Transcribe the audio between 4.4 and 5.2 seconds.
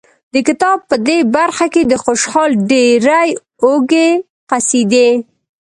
قصیدې